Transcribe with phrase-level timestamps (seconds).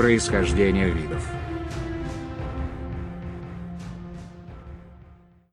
[0.00, 1.22] Происхождение видов.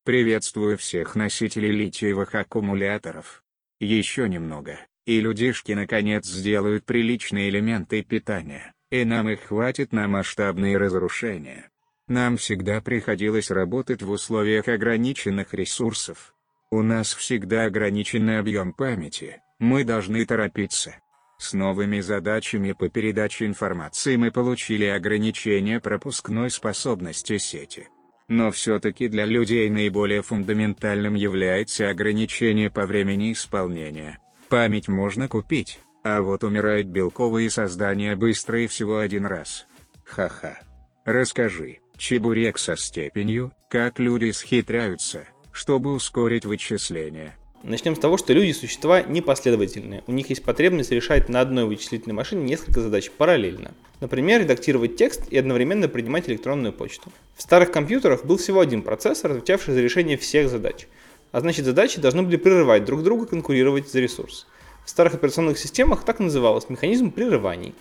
[0.06, 3.44] Приветствую всех носителей литиевых аккумуляторов.
[3.82, 10.78] Еще немного, и людишки наконец сделают приличные элементы питания, и нам их хватит на масштабные
[10.78, 11.70] разрушения.
[12.08, 16.34] Нам всегда приходилось работать в условиях ограниченных ресурсов.
[16.72, 20.96] У нас всегда ограниченный объем памяти, мы должны торопиться.
[21.38, 27.88] С новыми задачами по передаче информации мы получили ограничение пропускной способности сети.
[28.28, 34.20] Но все-таки для людей наиболее фундаментальным является ограничение по времени исполнения.
[34.50, 39.68] Память можно купить, а вот умирают белковые создания быстро и всего один раз.
[40.04, 40.60] Ха-ха.
[41.06, 47.38] Расскажи, чебурек со степенью, как люди схитряются, чтобы ускорить вычисление.
[47.64, 50.04] Начнем с того, что люди– существа непоследовательные.
[50.06, 53.72] У них есть потребность решать на одной вычислительной машине несколько задач параллельно.
[54.00, 57.12] Например, редактировать текст и одновременно принимать электронную почту.
[57.36, 60.88] В старых компьютерах был всего один процессор, отвечавший за решение всех задач.
[61.32, 64.46] А значит, задачи должны были прерывать друг друга, конкурировать за ресурс.
[64.86, 67.74] В старых операционных системах так называлось механизм прерываний.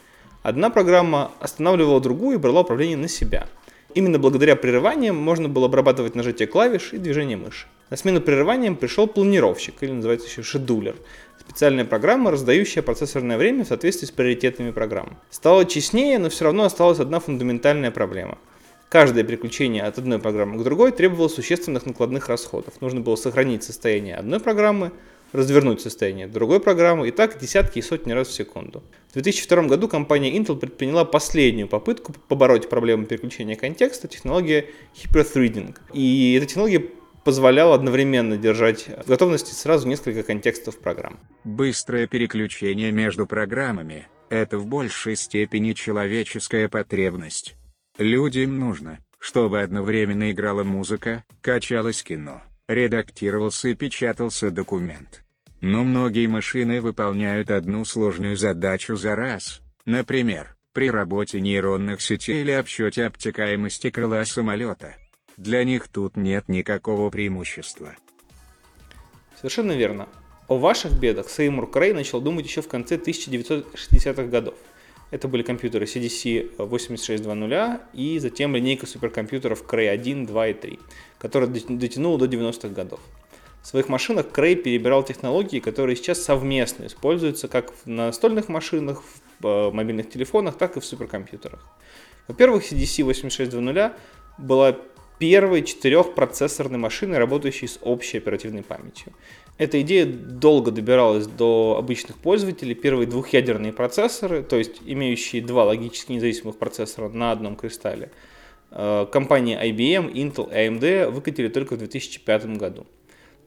[0.43, 3.47] Одна программа останавливала другую и брала управление на себя.
[3.97, 7.67] Именно благодаря прерываниям можно было обрабатывать нажатие клавиш и движение мыши.
[7.89, 10.97] На смену прерываниям пришел планировщик, или называется еще шедулер.
[11.41, 15.17] Специальная программа, раздающая процессорное время в соответствии с приоритетами программ.
[15.31, 18.37] Стало честнее, но все равно осталась одна фундаментальная проблема.
[18.91, 22.75] Каждое переключение от одной программы к другой требовало существенных накладных расходов.
[22.83, 24.93] Нужно было сохранить состояние одной программы,
[25.33, 28.83] развернуть состояние другой программы и так десятки и сотни раз в секунду.
[29.11, 35.77] В 2002 году компания Intel предприняла последнюю попытку побороть проблему переключения контекста технология Hyperthreading.
[35.93, 36.85] И эта технология
[37.25, 41.19] позволял одновременно держать в готовности сразу несколько контекстов программ.
[41.43, 47.57] Быстрое переключение между программами– это в большей степени человеческая потребность.
[47.99, 55.25] Людям нужно, чтобы одновременно играла музыка, качалось кино, редактировался и печатался документ.
[55.61, 62.51] Но многие машины выполняют одну сложную задачу за раз, например, при работе нейронных сетей или
[62.51, 64.95] обсчете обтекаемости крыла самолета–
[65.37, 67.95] для них тут нет никакого преимущества.
[69.37, 70.09] Совершенно верно.
[70.49, 74.55] О ваших бедах Сеймур Крей начал думать еще в конце 1960-х годов.
[75.11, 80.79] Это были компьютеры CDC 8620 и затем линейка суперкомпьютеров Cray 1, 2 и 3,
[81.19, 83.01] которая дотянула до 90-х годов.
[83.63, 89.03] В своих машинах Cray перебирал технологии, которые сейчас совместно используются как в настольных машинах,
[89.41, 91.65] в э, мобильных телефонах, так и в суперкомпьютерах.
[92.29, 93.93] Во-первых, CDC 8620
[94.39, 94.77] была
[95.19, 99.13] первой четырехпроцессорной машины, работающей с общей оперативной памятью.
[99.59, 102.75] Эта идея долго добиралась до обычных пользователей.
[102.75, 108.11] Первые двухъядерные процессоры, то есть имеющие два логически независимых процессора на одном кристалле,
[108.71, 112.87] э, компании IBM, Intel и AMD выкатили только в 2005 году.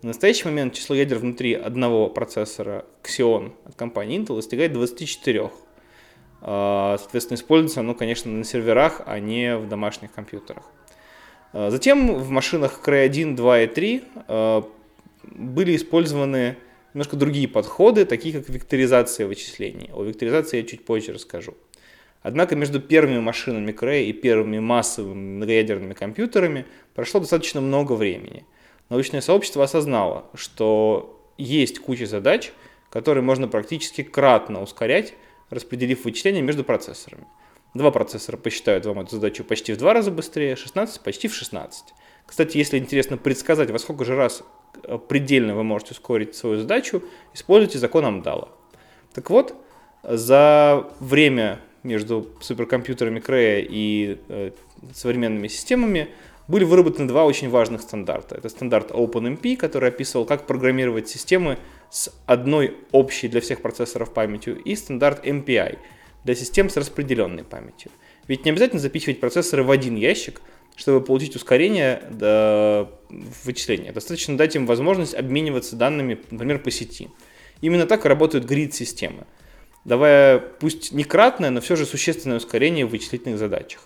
[0.01, 5.51] В настоящий момент число ядер внутри одного процессора Xeon от компании Intel достигает 24.
[6.41, 10.63] Э, соответственно, используется оно, конечно, на серверах, а не в домашних компьютерах.
[11.53, 14.69] А, затем в машинах Cray 1, 2 и 3 а,
[15.23, 16.57] были использованы
[16.93, 19.89] немножко другие подходы, такие как векторизация вычислений.
[19.93, 21.55] О векторизации я чуть позже расскажу.
[22.21, 28.45] Однако между первыми машинами Cray и первыми массовыми многоядерными компьютерами прошло достаточно много времени.
[28.89, 32.51] Научное сообщество осознало, что есть куча задач,
[32.89, 35.13] которые можно практически кратно ускорять,
[35.49, 37.25] распределив вычисления между процессорами.
[37.73, 41.93] Два процессора посчитают вам эту задачу почти в два раза быстрее, 16 почти в 16.
[42.25, 44.43] Кстати, если интересно предсказать, во сколько же раз
[44.83, 47.03] э, предельно вы можете ускорить свою задачу,
[47.33, 48.49] используйте закон Амдала.
[49.13, 49.55] Так вот,
[50.03, 54.51] за время между суперкомпьютерами Крея и э,
[54.93, 56.09] современными системами
[56.47, 58.35] были выработаны два очень важных стандарта.
[58.35, 61.59] Это стандарт OpenMP, который описывал, как программировать системы
[61.91, 65.77] с одной общей для всех процессоров памятью, и стандарт MPI–
[66.23, 67.91] для систем с распределенной памятью.
[68.27, 70.41] Ведь не обязательно запихивать процессоры в один ящик,
[70.75, 72.89] чтобы получить ускорение до
[73.43, 73.91] вычисления.
[73.91, 77.09] Достаточно дать им возможность обмениваться данными, например, по сети.
[77.61, 79.25] Именно так работают грид-системы,
[79.83, 83.81] давая пусть не кратное, но все же существенное ускорение в вычислительных задачах.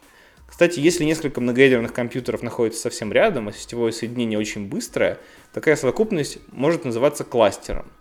[0.45, 5.17] Кстати, если несколько многоядерных компьютеров находятся совсем рядом, а сетевое соединение очень быстрое,
[5.51, 7.91] такая совокупность может называться кластером.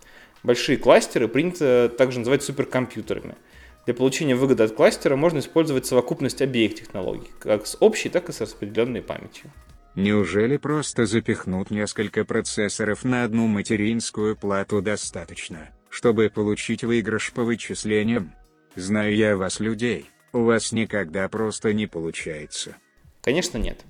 [0.42, 3.36] Большие кластеры принято также называть суперкомпьютерами–
[3.84, 8.32] для получения выгоды от кластера можно использовать совокупность обеих технологий, как с общей, так и
[8.32, 9.50] с распределенной памятью.
[9.94, 18.32] Неужели просто запихнуть несколько процессоров на одну материнскую плату достаточно, чтобы получить выигрыш по вычислениям?
[18.74, 22.76] Знаю я вас людей, У вас никогда просто не получается.
[23.20, 23.84] Конечно, нет.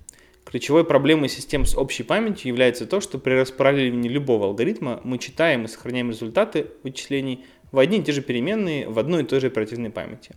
[0.45, 5.65] Ключевой проблемой систем с общей памятью является то, что при распараллеливании любого алгоритма мы читаем
[5.65, 9.49] и сохраняем результаты вычислений в одни и те же переменные в одной и той же
[9.49, 10.37] оперативной памяти.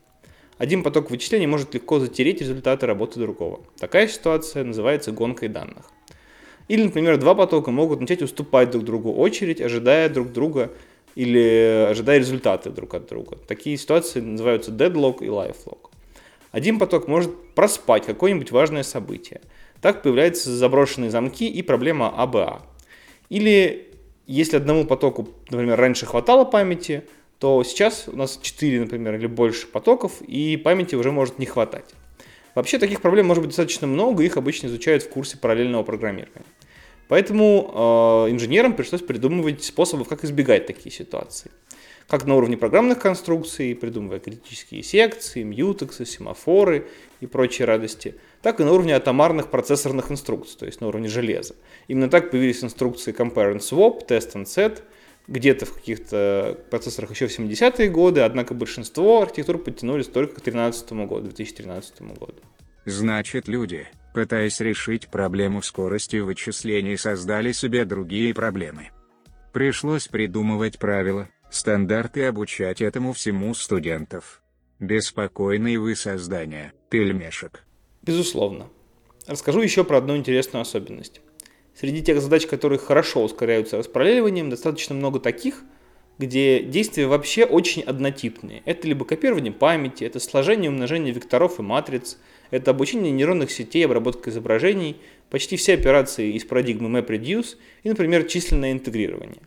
[0.57, 3.59] Один поток вычислений может легко затереть результаты работы другого.
[3.77, 5.91] Такая ситуация называется гонкой данных.
[6.69, 10.71] Или, например, два потока могут начать уступать друг другу очередь, ожидая друг друга
[11.13, 13.37] или ожидая результаты друг от друга.
[13.47, 15.89] Такие ситуации называются deadlock и lifelock.
[16.51, 19.41] Один поток может проспать какое-нибудь важное событие.
[19.81, 22.61] Так появляются заброшенные замки и проблема АБА.
[23.29, 23.91] Или
[24.25, 27.03] если одному потоку, например, раньше хватало памяти,
[27.39, 31.93] то сейчас у нас 4, например, или больше потоков, и памяти уже может не хватать.
[32.55, 36.45] Вообще таких проблем может быть достаточно много, их обычно изучают в курсе параллельного программирования.
[37.07, 41.51] Поэтому э, инженерам пришлось придумывать способы, как избегать такие ситуации.
[42.07, 46.87] Как на уровне программных конструкций, придумывая критические секции, мьютексы, семафоры
[47.19, 51.55] и прочие радости, так и на уровне атомарных процессорных инструкций, то есть на уровне железа.
[51.87, 54.81] Именно так появились инструкции Compare and Swap, Test and Set,
[55.27, 60.91] где-то в каких-то процессорах еще в 70-е годы, однако большинство архитектур подтянулись только к 2013
[61.07, 62.35] году, 2013 году.
[62.85, 68.89] Значит, люди, пытаясь решить проблему скорости вычислений, создали себе другие проблемы.
[69.53, 74.43] Пришлось придумывать правила, стандарты и обучать этому всему студентов.
[74.79, 77.63] Беспокойные вы создания, пельмешек.
[78.03, 78.67] Безусловно.
[79.25, 81.21] Расскажу еще про одну интересную особенность.
[81.75, 85.63] Среди тех задач, которые хорошо ускоряются распараллеливанием, достаточно много таких,
[86.17, 88.61] где действия вообще очень однотипные.
[88.65, 92.17] Это либо копирование памяти, это сложение и умножение векторов и матриц,
[92.49, 94.95] это обучение нейронных сетей, обработка изображений,
[95.29, 99.41] почти все операции из парадигмы MapReduce и, например, численное интегрирование.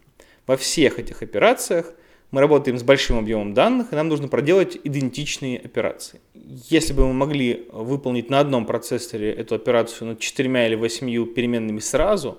[0.46, 1.94] Во всех этих операциях–
[2.30, 6.20] мы работаем с большим объемом данных, и нам нужно проделать идентичные операции.
[6.34, 11.80] Если бы мы могли выполнить на одном процессоре эту операцию над четырьмя или восьмью переменными
[11.80, 12.38] сразу,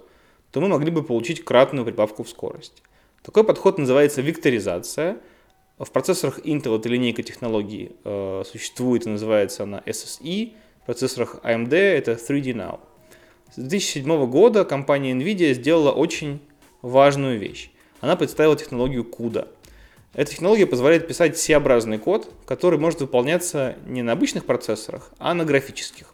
[0.51, 2.83] то мы могли бы получить кратную прибавку в скорость.
[3.23, 5.17] Такой подход называется векторизация.
[5.79, 10.53] В процессорах Intel эта линейка технологий э, существует и называется она SSE.
[10.83, 12.79] В процессорах AMD это 3D Now.
[13.51, 16.39] С 2007 года компания NVIDIA сделала очень
[16.81, 17.71] важную вещь.
[18.01, 19.47] Она представила технологию CUDA–
[20.13, 25.45] эта технология позволяет писать C-образный код, который может выполняться не на обычных процессорах, а на
[25.45, 26.13] графических.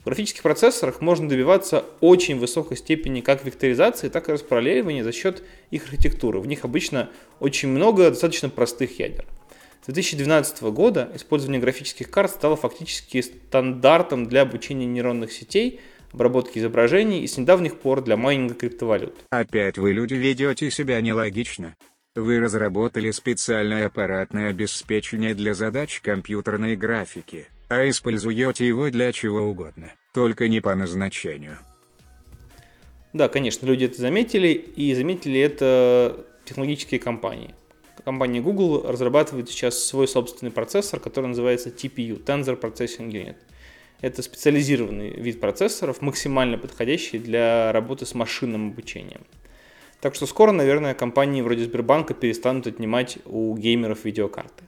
[0.00, 5.42] В графических процессорах можно добиваться очень высокой степени как векторизации, так и распараллеливания за счет
[5.70, 6.40] их архитектуры.
[6.40, 7.10] В них обычно
[7.40, 9.26] очень много достаточно простых ядер.
[9.82, 15.80] С 2012 года использование графических карт стало фактически стандартом для обучения нейронных сетей,
[16.12, 19.14] обработки изображений и с недавних пор для майнинга криптовалют.
[19.30, 21.74] Опять вы, люди, ведете себя нелогично.
[22.14, 29.92] Вы разработали специальное аппаратное обеспечение для задач компьютерной графики, а используете его для чего угодно,
[30.12, 31.58] только не по назначению.
[33.12, 37.54] Да, конечно, люди это заметили, и заметили это технологические компании.
[38.04, 43.36] Компания Google разрабатывает сейчас свой собственный процессор, который называется TPU, Tensor Processing Unit.
[44.00, 49.20] Это специализированный вид процессоров, максимально подходящий для работы с машинным обучением.
[50.00, 54.64] Так что скоро, наверное, компании вроде Сбербанка перестанут отнимать у геймеров видеокарты.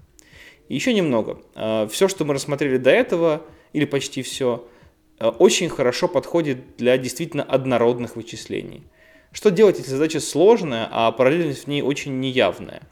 [0.69, 1.41] И еще немного.
[1.55, 4.67] А, все, что мы рассмотрели до этого, или почти все,
[5.19, 8.83] а, очень хорошо подходит для действительно однородных вычислений.
[9.31, 12.83] Что делать, если задача сложная, а параллельность в ней очень неявная?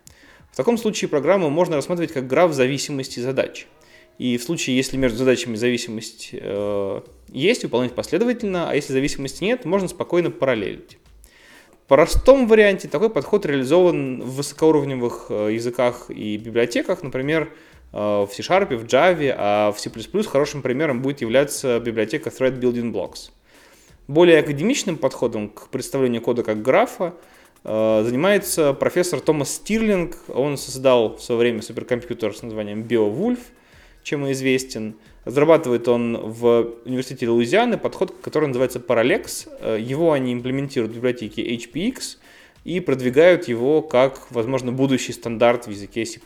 [0.52, 3.66] В таком случае программу можно рассматривать как граф зависимости задач.
[4.18, 9.64] И в случае, если между задачами зависимость э, есть, выполнять последовательно, а если зависимости нет,
[9.64, 10.98] можно спокойно параллелить
[11.88, 17.50] простом варианте такой подход реализован в высокоуровневых э, языках и библиотеках, например,
[17.92, 19.90] э, в C-Sharp, в Java, а в C++
[20.24, 23.30] хорошим примером будет являться библиотека Thread Building Blocks.
[24.06, 27.14] Более академичным подходом к представлению кода как графа
[27.64, 30.16] э, занимается профессор Томас Стирлинг.
[30.28, 33.38] Он создал в свое время суперкомпьютер с названием BioWolf,
[34.02, 34.94] чем и известен.
[35.28, 39.46] Разрабатывает он в университете Луизианы подход, который называется Parallax.
[39.60, 42.16] Э, его они имплементируют в библиотеке HPX
[42.64, 46.18] и продвигают его как, возможно, будущий стандарт в языке C++.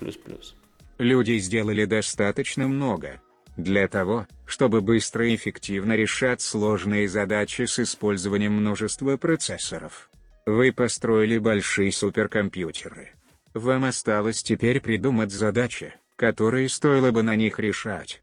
[0.99, 3.21] Люди сделали достаточно много
[3.56, 10.11] для того, чтобы быстро и эффективно решать сложные задачи с использованием множества процессоров.
[10.47, 13.11] Вы построили большие суперкомпьютеры.
[13.52, 18.23] Вам осталось теперь придумать задачи, которые стоило бы на них решать.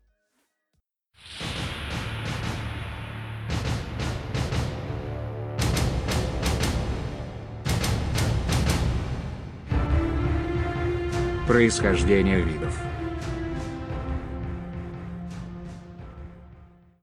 [11.48, 12.89] Происхождение видов